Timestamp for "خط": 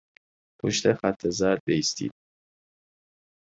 0.93-1.27